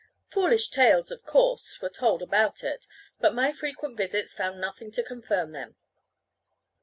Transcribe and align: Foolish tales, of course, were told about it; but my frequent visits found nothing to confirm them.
Foolish 0.31 0.69
tales, 0.69 1.11
of 1.11 1.25
course, 1.27 1.79
were 1.79 1.87
told 1.87 2.23
about 2.23 2.63
it; 2.63 2.87
but 3.19 3.35
my 3.35 3.51
frequent 3.51 3.95
visits 3.95 4.33
found 4.33 4.59
nothing 4.59 4.89
to 4.89 5.03
confirm 5.03 5.51
them. 5.51 5.75